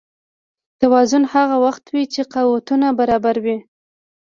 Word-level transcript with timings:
توازن 0.79 1.23
هغه 1.33 1.55
وخت 1.65 1.83
وي 1.93 2.03
چې 2.13 2.21
قوتونه 2.33 2.87
برابر 2.99 3.35
وي. 3.45 3.57